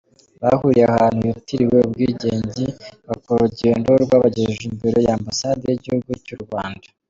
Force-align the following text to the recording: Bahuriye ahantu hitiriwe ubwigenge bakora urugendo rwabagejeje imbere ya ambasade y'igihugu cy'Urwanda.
Bahuriye 0.41 0.85
ahantu 0.91 1.21
hitiriwe 1.31 1.77
ubwigenge 1.87 2.65
bakora 3.07 3.37
urugendo 3.41 3.89
rwabagejeje 4.03 4.63
imbere 4.71 4.99
ya 5.07 5.13
ambasade 5.17 5.63
y'igihugu 5.69 6.09
cy'Urwanda. 6.25 6.87